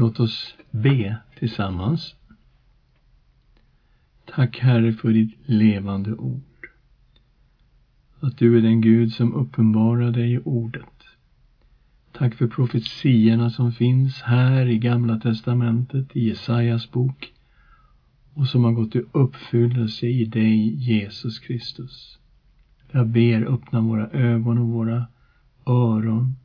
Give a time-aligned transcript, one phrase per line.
[0.00, 2.14] Låt oss be tillsammans.
[4.24, 6.68] Tack Herre för ditt levande ord.
[8.20, 11.04] Att du är den Gud som uppenbarar dig i ordet.
[12.12, 17.32] Tack för profetiorna som finns här i Gamla testamentet, i Jesajas bok
[18.34, 22.18] och som har gått i uppfyllelse i dig, Jesus Kristus.
[22.90, 25.06] Jag ber öppna våra ögon och våra
[25.66, 26.36] öron.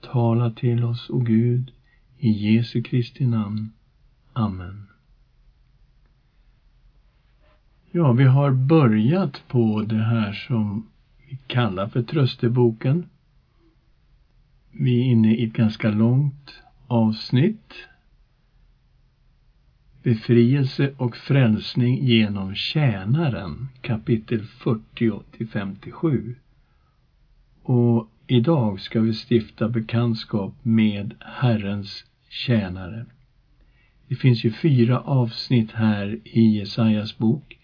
[0.00, 1.72] Tala till oss, o Gud,
[2.18, 3.72] i Jesu Kristi namn.
[4.32, 4.86] Amen.
[7.90, 10.86] Ja, vi har börjat på det här som
[11.28, 13.06] vi kallar för trösteboken.
[14.70, 17.74] Vi är inne i ett ganska långt avsnitt.
[20.02, 26.34] Befrielse och frälsning genom tjänaren, kapitel 40 till 57.
[27.62, 33.06] Och idag ska vi stifta bekantskap med Herrens tjänare.
[34.08, 37.58] Det finns ju fyra avsnitt här i Jesajas bok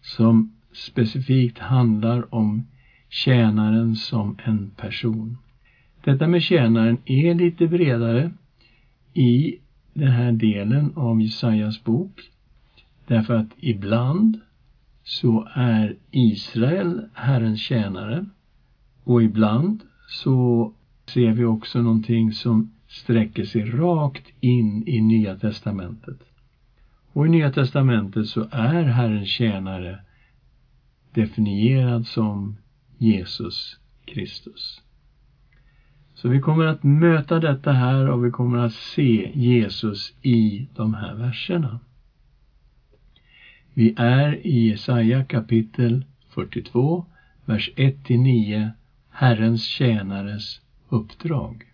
[0.00, 2.66] som specifikt handlar om
[3.08, 5.38] tjänaren som en person.
[6.04, 8.32] Detta med tjänaren är lite bredare
[9.14, 9.58] i
[9.94, 12.20] den här delen av Jesajas bok.
[13.06, 14.40] Därför att ibland
[15.04, 18.26] så är Israel Herrens tjänare
[19.04, 19.80] och ibland
[20.12, 20.72] så
[21.06, 26.18] ser vi också någonting som sträcker sig rakt in i Nya testamentet.
[27.12, 30.00] Och i Nya testamentet så är Herrens tjänare
[31.14, 32.56] definierad som
[32.98, 34.82] Jesus Kristus.
[36.14, 40.94] Så vi kommer att möta detta här och vi kommer att se Jesus i de
[40.94, 41.80] här verserna.
[43.74, 47.06] Vi är i Jesaja kapitel 42,
[47.44, 48.72] vers 1 9,
[49.12, 51.64] Herrens tjänares uppdrag.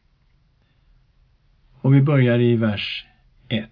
[1.81, 3.07] Och vi börjar i vers
[3.49, 3.71] 1.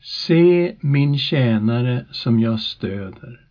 [0.00, 3.48] Se min tjänare som jag stöder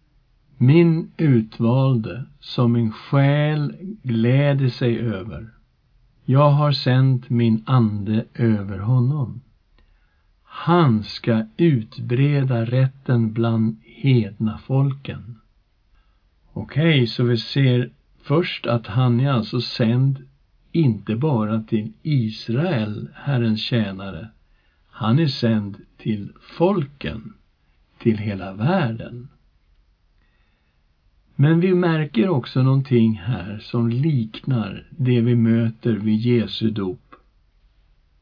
[0.58, 5.49] min utvalde, som min själ gläder sig över.
[6.26, 9.42] Jag har sänt min ande över honom.
[10.44, 15.39] Han ska utbreda rätten bland hedna folken.
[16.54, 17.92] Okej, okay, så vi ser
[18.27, 20.27] först att han är alltså sänd
[20.71, 24.27] inte bara till Israel, Herrens tjänare.
[24.89, 27.33] Han är sänd till folken,
[27.99, 29.27] till hela världen.
[31.36, 37.15] Men vi märker också någonting här som liknar det vi möter vid Jesu dop.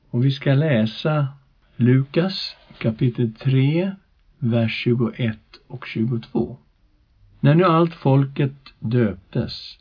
[0.10, 1.28] Och vi ska läsa
[1.76, 3.92] Lukas kapitel 3,
[4.40, 5.38] vers 21
[5.68, 6.58] och 22.
[7.40, 9.78] När nu allt folket döptes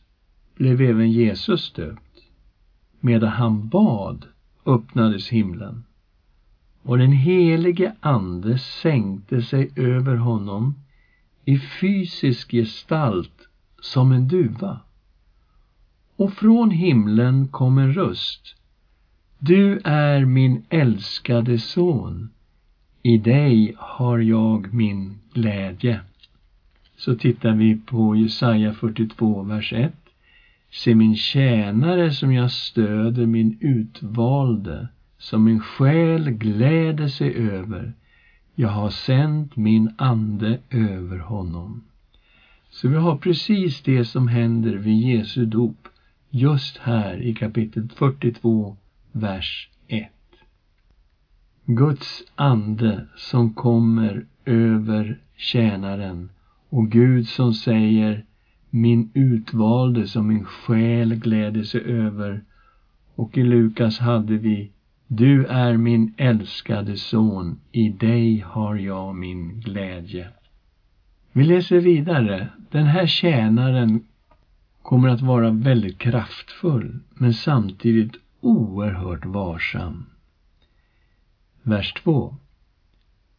[0.54, 2.22] blev även Jesus döpt.
[3.00, 4.26] Medan han bad
[4.66, 5.84] öppnades himlen
[6.84, 10.74] och den helige Ande sänkte sig över honom
[11.44, 13.48] i fysisk gestalt
[13.80, 14.80] som en duva.
[16.16, 18.56] Och från himlen kom en röst.
[19.38, 22.30] Du är min älskade son.
[23.02, 26.00] I dig har jag min glädje.
[26.96, 29.94] Så tittar vi på Jesaja 42, vers 1.
[30.76, 37.92] Se min tjänare som jag stöder, min utvalde, som min själ gläder sig över.
[38.54, 41.84] Jag har sänt min ande över honom.
[42.70, 45.88] Så vi har precis det som händer vid Jesu dop
[46.30, 48.76] just här i kapitel 42,
[49.12, 50.08] vers 1.
[51.64, 56.30] Guds ande som kommer över tjänaren
[56.68, 58.24] och Gud som säger
[58.74, 62.44] min utvalde som min själ gläder sig över.
[63.14, 64.70] Och i Lukas hade vi
[65.06, 70.28] du är min älskade son, i dig har jag min glädje.
[71.32, 72.48] Vi läser vidare.
[72.70, 74.06] Den här tjänaren
[74.82, 80.06] kommer att vara väldigt kraftfull, men samtidigt oerhört varsam.
[81.62, 82.36] Vers 2.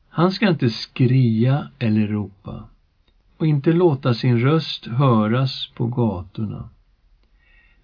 [0.09, 2.69] Han ska inte skria eller ropa
[3.37, 6.69] och inte låta sin röst höras på gatorna.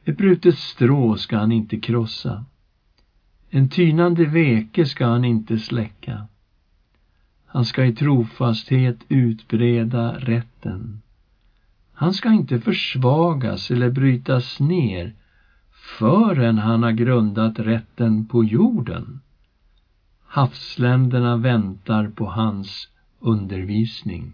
[0.05, 2.45] Ett brutet strå ska han inte krossa
[3.53, 6.27] en tynande veke ska han inte släcka.
[7.45, 11.01] Han ska i trofasthet utbreda rätten.
[11.93, 15.13] Han ska inte försvagas eller brytas ner
[15.99, 19.19] förrän han har grundat rätten på jorden.
[20.25, 22.87] Havsländerna väntar på hans
[23.19, 24.33] undervisning.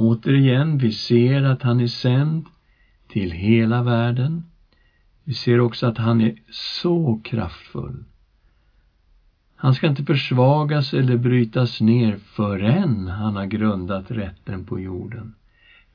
[0.00, 2.46] Återigen, vi ser att han är sänd
[3.08, 4.42] till hela världen
[5.24, 8.04] vi ser också att han är så kraftfull
[9.54, 15.34] Han ska inte försvagas eller brytas ner förrän han har grundat rätten på jorden.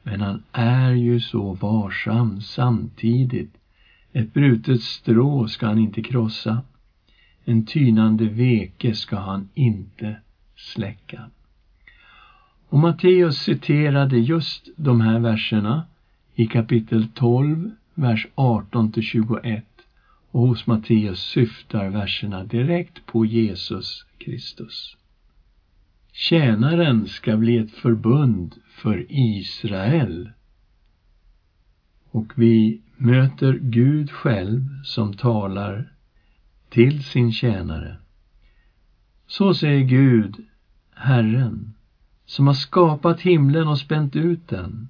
[0.02, 3.58] Men han är ju så varsam samtidigt.
[4.12, 6.62] Ett brutet strå ska han inte krossa.
[7.46, 10.18] En tynande veke ska han inte
[10.56, 11.30] släcka.
[12.74, 15.86] Och Matteus citerade just de här verserna
[16.36, 19.66] i kapitel 12, vers 18 till 21
[20.32, 24.98] och hos Matteus syftar verserna direkt på Jesus Kristus.
[26.12, 30.30] Tjänaren ska bli ett förbund för Israel.
[32.12, 35.94] Och vi möter Gud själv som talar
[36.70, 37.98] till sin tjänare.
[39.28, 40.46] Så säger Gud,
[40.92, 41.74] Herren,
[42.34, 44.90] som har skapat himlen och spänt ut den.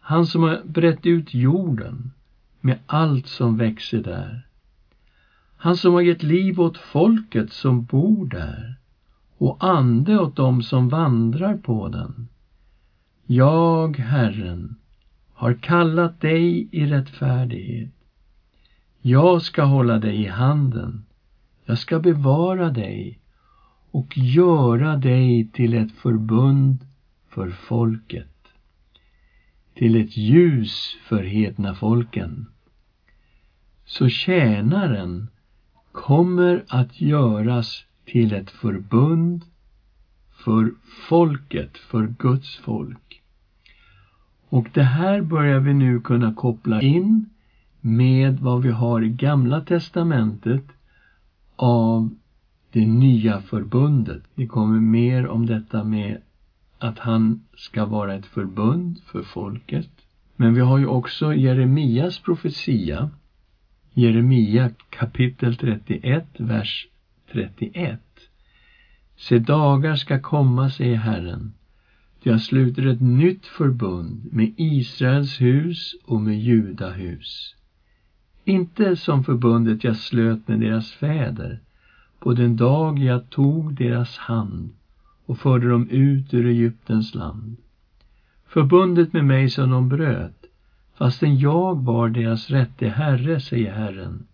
[0.00, 2.12] Han som har brett ut jorden
[2.60, 4.46] med allt som växer där.
[5.56, 8.76] Han som har gett liv åt folket som bor där
[9.38, 12.28] och ande åt dem som vandrar på den.
[13.26, 14.76] Jag, Herren,
[15.32, 17.90] har kallat dig i rättfärdighet.
[19.00, 21.04] Jag ska hålla dig i handen.
[21.64, 23.20] Jag ska bevara dig
[23.96, 26.86] och göra dig till ett förbund
[27.28, 28.48] för folket,
[29.74, 32.46] till ett ljus för hedna folken.
[33.84, 35.28] Så tjänaren
[35.92, 39.44] kommer att göras till ett förbund
[40.44, 40.72] för
[41.08, 43.22] folket, för Guds folk.
[44.48, 47.30] Och det här börjar vi nu kunna koppla in
[47.80, 50.64] med vad vi har i Gamla testamentet
[51.56, 52.10] av
[52.76, 54.22] det nya förbundet.
[54.34, 56.18] Det kommer mer om detta med
[56.78, 59.88] att han ska vara ett förbund för folket.
[60.36, 63.10] Men vi har ju också Jeremias profetia.
[63.92, 66.88] Jeremia kapitel 31, vers
[67.32, 68.00] 31.
[69.16, 71.52] Se dagar ska komma, säger Herren,
[72.22, 77.54] jag sluter ett nytt förbund med Israels hus och med Judahus.
[78.44, 81.60] Inte som förbundet jag slöt med deras fäder
[82.18, 84.70] på den dag jag tog deras hand
[85.26, 87.56] och förde dem ut ur Egyptens land.
[88.46, 90.44] Förbundet med mig som de bröt,
[90.94, 94.26] fastän jag var deras rätte herre, säger Herren.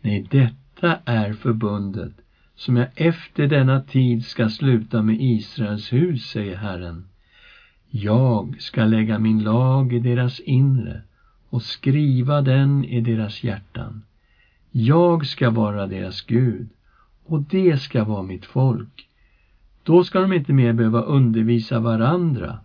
[0.00, 2.12] Nej, detta är förbundet
[2.54, 7.04] som jag efter denna tid ska sluta med Israels hus, säger Herren.
[7.90, 11.02] Jag ska lägga min lag i deras inre
[11.48, 14.02] och skriva den i deras hjärtan.
[14.70, 16.68] Jag ska vara deras Gud
[17.32, 19.08] och det ska vara mitt folk.
[19.82, 22.58] Då ska de inte mer behöva undervisa varandra.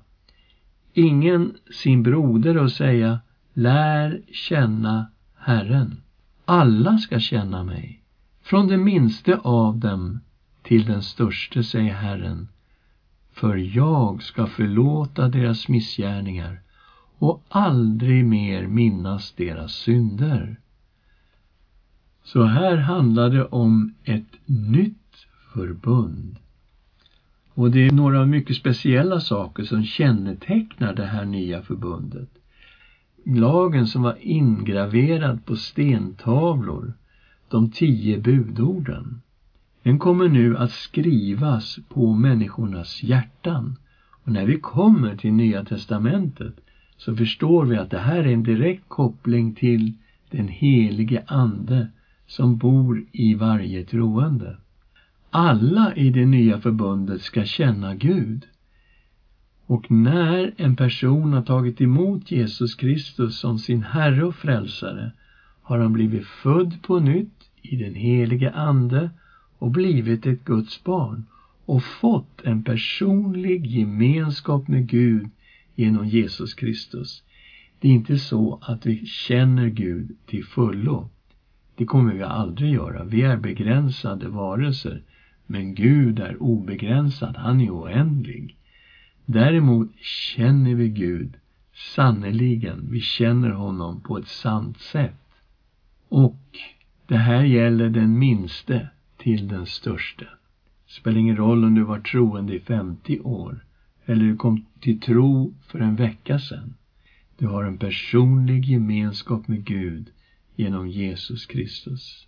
[0.94, 3.20] Ingen sin broder och säga
[3.54, 6.02] lär känna Herren.
[6.46, 8.02] Alla ska känna mig.
[8.42, 10.20] Från det minste av dem
[10.64, 12.48] till den störste, säger Herren.
[13.34, 16.62] För jag ska förlåta deras missgärningar
[17.18, 20.60] och aldrig mer minnas deras synder.
[22.28, 26.36] Så här handlar det om ett nytt förbund.
[27.54, 32.30] Och det är några mycket speciella saker som kännetecknar det här nya förbundet.
[33.26, 36.94] Lagen som var ingraverad på stentavlor,
[37.50, 39.22] de tio budorden,
[39.84, 43.76] den kommer nu att skrivas på människornas hjärtan.
[44.24, 46.54] Och när vi kommer till Nya testamentet
[46.98, 49.94] så förstår vi att det här är en direkt koppling till
[50.30, 51.88] den helige Ande
[52.28, 54.58] som bor i varje troende.
[55.30, 58.46] Alla i det nya förbundet ska känna Gud.
[59.66, 65.12] Och när en person har tagit emot Jesus Kristus som sin Herre och Frälsare
[65.62, 69.10] har han blivit född på nytt i den helige Ande
[69.58, 71.26] och blivit ett Guds barn
[71.66, 75.30] och fått en personlig gemenskap med Gud
[75.76, 77.24] genom Jesus Kristus.
[77.80, 81.10] Det är inte så att vi känner Gud till fullo.
[81.78, 83.04] Det kommer vi aldrig göra.
[83.04, 85.02] Vi är begränsade varelser.
[85.46, 88.58] Men Gud är obegränsad, han är oändlig.
[89.26, 91.36] Däremot känner vi Gud
[91.96, 95.22] sannerligen, vi känner honom på ett sant sätt.
[96.10, 96.42] Och
[97.08, 100.24] det här gäller den minste till den störste.
[100.86, 103.66] Det spelar ingen roll om du var troende i 50 år
[104.06, 106.74] eller du kom till tro för en vecka sedan.
[107.38, 110.12] Du har en personlig gemenskap med Gud
[110.58, 112.28] genom Jesus Kristus.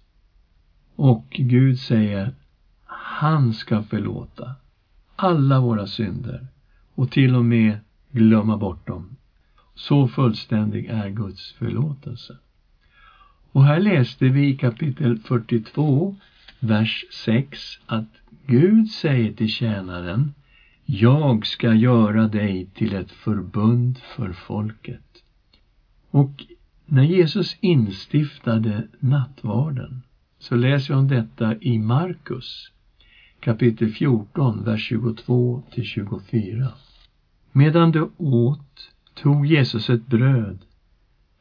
[0.96, 2.34] Och Gud säger,
[2.86, 4.56] han ska förlåta
[5.16, 6.48] alla våra synder
[6.96, 7.78] och till och med
[8.12, 9.16] glömma bort dem.
[9.76, 12.38] Så fullständig är Guds förlåtelse.
[13.52, 16.16] Och här läste vi i kapitel 42,
[16.60, 18.10] vers 6 att
[18.46, 20.34] Gud säger till tjänaren
[20.86, 25.24] Jag ska göra dig till ett förbund för folket.
[26.12, 26.46] Och
[26.92, 30.02] när Jesus instiftade nattvarden
[30.40, 32.72] så läser jag om detta i Markus
[33.40, 36.68] kapitel 14, vers 22 till 24.
[37.52, 40.58] Medan de åt tog Jesus ett bröd,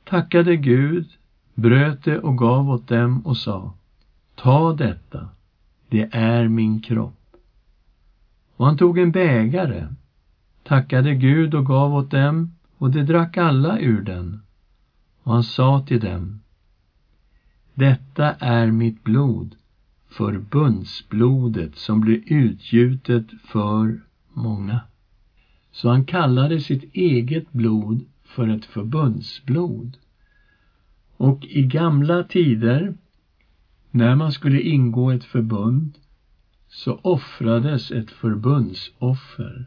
[0.05, 1.07] tackade Gud,
[1.55, 3.75] bröt det och gav åt dem och sa
[4.35, 5.29] Ta detta,
[5.89, 7.37] det är min kropp.
[8.57, 9.87] Och han tog en bägare,
[10.63, 14.43] tackade Gud och gav åt dem och de drack alla ur den.
[15.29, 16.41] Och han sa till dem
[17.75, 19.55] Detta är mitt blod,
[20.09, 24.01] förbundsblodet som blir utgjutet för
[24.33, 24.81] många.
[25.71, 29.97] Så han kallade sitt eget blod för ett förbundsblod.
[31.17, 32.95] Och i gamla tider,
[33.91, 35.99] när man skulle ingå ett förbund,
[36.69, 39.67] så offrades ett förbundsoffer.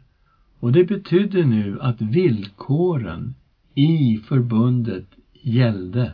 [0.58, 3.34] Och det betydde nu att villkoren
[3.74, 5.06] i förbundet
[5.42, 6.12] gällde.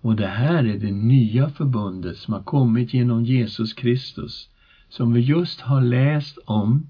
[0.00, 4.48] Och det här är det nya förbundet som har kommit genom Jesus Kristus,
[4.88, 6.86] som vi just har läst om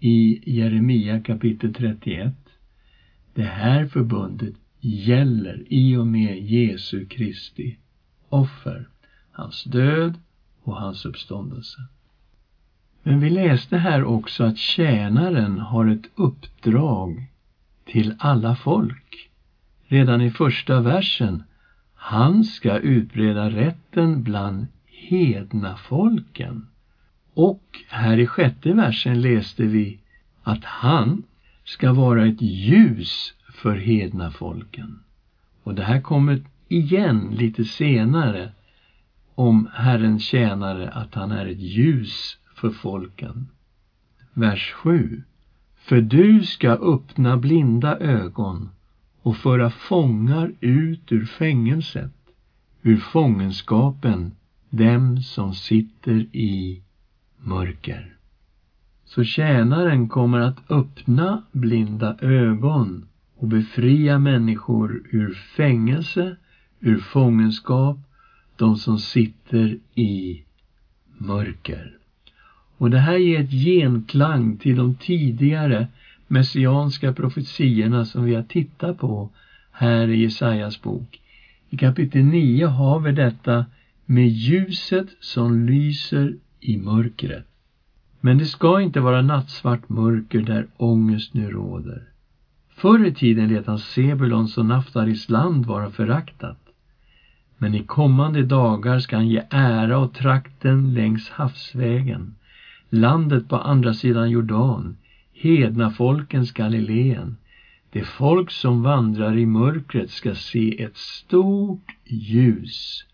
[0.00, 2.34] i Jeremia kapitel 31.
[3.34, 7.76] Det här förbundet gäller i och med Jesu Kristi
[8.28, 8.88] offer,
[9.30, 10.14] hans död
[10.62, 11.78] och hans uppståndelse.
[13.02, 17.26] Men vi läste här också att tjänaren har ett uppdrag
[17.84, 19.31] till alla folk.
[19.92, 21.42] Redan i första versen
[21.94, 26.66] han ska utbreda rätten bland hedna folken.
[27.34, 29.98] Och här i sjätte versen läste vi
[30.42, 31.22] att han
[31.64, 34.98] ska vara ett ljus för hedna folken.
[35.62, 38.52] Och det här kommer igen lite senare
[39.34, 43.48] om Herrens tjänare att han är ett ljus för folken.
[44.32, 45.22] Vers 7.
[45.76, 48.68] För du ska öppna blinda ögon
[49.22, 52.12] och föra fångar ut ur fängelset,
[52.82, 54.32] ur fångenskapen,
[54.70, 56.82] dem som sitter i
[57.38, 58.16] mörker.
[59.04, 63.04] Så tjänaren kommer att öppna blinda ögon
[63.36, 66.36] och befria människor ur fängelse,
[66.80, 67.96] ur fångenskap,
[68.56, 70.42] de som sitter i
[71.18, 71.98] mörker.
[72.76, 75.86] Och det här ger ett genklang till de tidigare
[76.32, 79.30] messianska profetiorna som vi har tittat på
[79.70, 81.20] här i Jesajas bok.
[81.70, 83.64] I kapitel 9 har vi detta
[84.06, 87.46] med ljuset som lyser i mörkret.
[88.20, 92.02] Men det ska inte vara nattsvart mörker där ångest nu råder.
[92.74, 96.58] Förr i tiden lät han Sebulons och Naftaris land vara föraktat.
[97.58, 102.34] Men i kommande dagar ska han ge ära åt trakten längs havsvägen,
[102.90, 104.96] landet på andra sidan Jordan,
[105.32, 107.36] hedna folkens Galileen.
[107.90, 113.04] Det folk som vandrar i mörkret ska se ett stort ljus.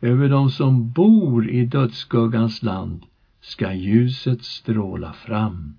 [0.00, 3.02] Över dem som bor i dödsskuggans land
[3.40, 5.74] ska ljuset stråla fram.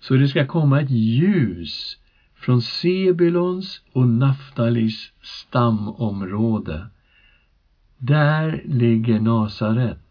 [0.00, 1.98] Så det ska komma ett ljus
[2.34, 6.86] från Sebulons och Naftalis stamområde.
[7.98, 10.07] Där ligger Nasaret.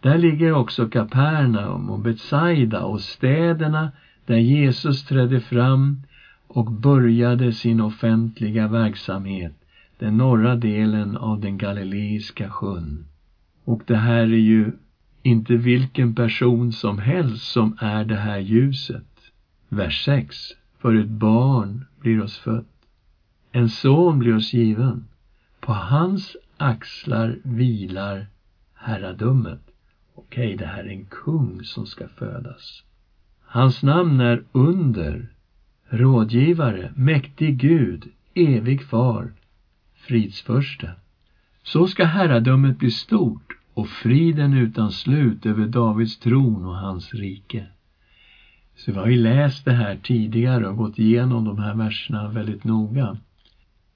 [0.00, 3.92] Där ligger också Kapernaum och Betsaida och städerna
[4.26, 6.02] där Jesus trädde fram
[6.46, 9.52] och började sin offentliga verksamhet,
[9.98, 13.04] den norra delen av den galileiska sjön.
[13.64, 14.72] Och det här är ju
[15.22, 19.32] inte vilken person som helst som är det här ljuset.
[19.68, 20.36] Vers 6.
[20.78, 22.66] För ett barn blir oss fött.
[23.52, 25.04] En son blir oss given.
[25.60, 28.26] På hans axlar vilar
[28.74, 29.69] herradömet.
[30.20, 32.82] Okej, det här är en kung som ska födas.
[33.40, 35.32] Hans namn är Under,
[35.88, 39.32] Rådgivare, Mäktig Gud, Evig Far,
[39.94, 40.90] Fridsförste.
[41.62, 47.66] Så ska herradömet bli stort och friden utan slut över Davids tron och hans rike.
[48.76, 52.64] Så vi har ju läst det här tidigare och gått igenom de här verserna väldigt
[52.64, 53.16] noga.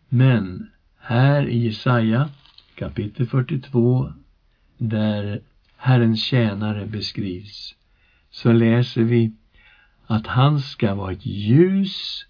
[0.09, 0.67] Men
[0.99, 2.29] här i Jesaja
[2.75, 4.13] kapitel 42
[4.79, 5.41] där
[5.85, 7.75] Herrens tjänare beskrivs
[8.31, 9.31] så läser vi
[10.07, 12.27] att han ska vara ett ljus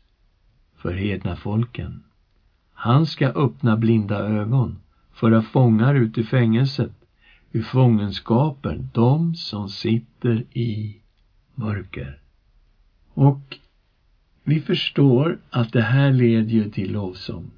[0.77, 2.03] för hedna folken.
[2.73, 4.79] Han ska öppna blinda ögon,
[5.13, 6.93] föra fångar ut i fängelset,
[7.53, 11.01] ur fångenskapen, de som sitter i
[11.55, 12.19] mörker.
[13.09, 13.59] Och
[14.45, 17.51] vi förstår att det här leder ju till lovsång.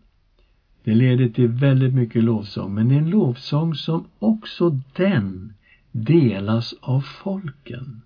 [0.84, 5.52] Det leder till väldigt mycket lovsång, men det är en lovsång som också den
[6.04, 8.02] delas av folken.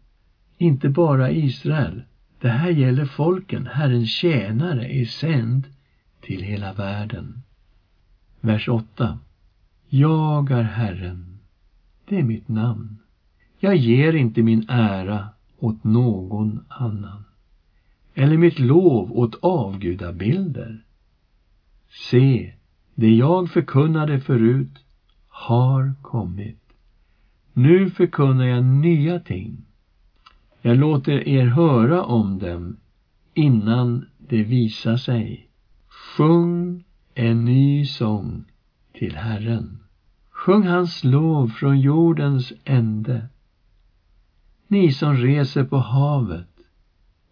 [0.59, 2.03] Inte bara Israel.
[2.41, 3.67] Det här gäller folken.
[3.67, 5.67] Herrens tjänare är sänd
[6.21, 7.43] till hela världen.
[8.41, 9.19] Vers 8.
[9.89, 11.39] Jag är Herren.
[12.05, 12.99] Det är mitt namn.
[13.59, 15.29] Jag ger inte min ära
[15.59, 17.25] åt någon annan
[18.15, 20.85] eller mitt lov åt avgudabilder.
[22.11, 22.55] Se,
[22.95, 24.85] det jag förkunnade förut
[25.29, 26.60] har kommit.
[27.53, 29.65] Nu förkunnar jag nya ting.
[30.61, 32.77] Jag låter er höra om dem
[33.35, 35.49] innan det visar sig.
[35.89, 38.45] Sjung en ny sång
[38.93, 39.79] till Herren.
[40.31, 43.29] Sjung hans lov från jordens ände.
[44.69, 46.47] Ni som reser på havet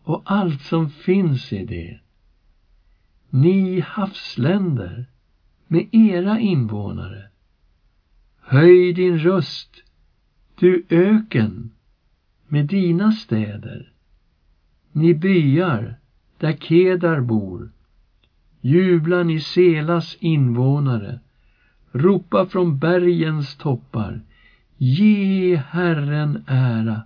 [0.03, 2.01] och allt som finns i det.
[3.31, 5.07] Ni havsländer
[5.67, 7.29] med era invånare.
[8.41, 9.83] Höj din röst,
[10.59, 11.71] du öken,
[12.49, 13.93] med dina städer.
[14.93, 15.95] Ni byar
[16.39, 17.71] där Kedar bor.
[18.61, 21.21] Jubla ni Selas invånare.
[21.93, 24.21] Ropa från bergens toppar.
[24.77, 27.03] Ge Herren ära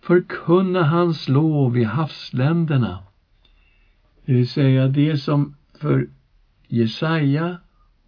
[0.00, 2.98] förkunna hans lov i havsländerna.
[4.24, 6.08] Det vill säga det som för
[6.68, 7.56] Jesaja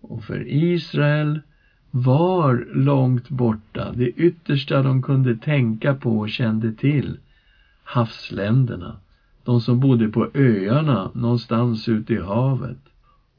[0.00, 1.40] och för Israel
[1.90, 7.18] var långt borta, det yttersta de kunde tänka på och kände till,
[7.82, 8.96] havsländerna.
[9.44, 12.78] De som bodde på öarna någonstans ute i havet.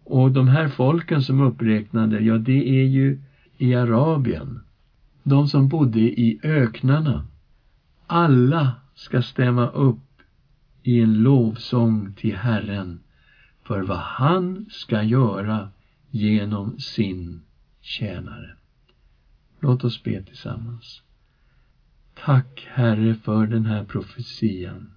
[0.03, 3.19] Och de här folken som uppräknade, ja det är ju
[3.57, 4.59] i Arabien.
[5.23, 7.25] De som bodde i öknarna
[8.07, 9.97] alla ska stämma upp
[10.83, 12.99] i en lovsång till Herren
[13.63, 15.69] för vad han ska göra
[16.09, 17.41] genom sin
[17.81, 18.55] tjänare.
[19.59, 21.01] Låt oss be tillsammans.
[22.13, 24.91] Tack, Herre, för den här profetian.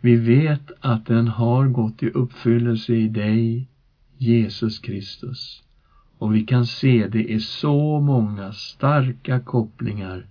[0.00, 3.68] Vi vet att den har gått i uppfyllelse i dig,
[4.16, 5.62] Jesus Kristus.
[6.18, 10.26] Och vi kan se det är så många starka kopplingar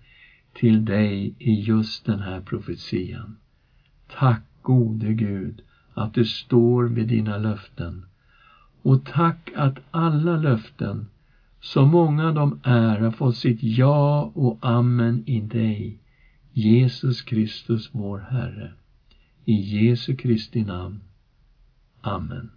[0.53, 3.37] till dig i just den här profetian.
[4.07, 5.61] Tack gode Gud
[5.93, 8.05] att du står vid dina löften.
[8.81, 11.07] Och tack att alla löften,
[11.65, 15.99] så många de är, har fått sitt ja och amen i dig,
[16.53, 18.73] Jesus Kristus vår Herre.
[19.45, 20.99] I Jesu Kristi namn.
[22.01, 22.51] Amen.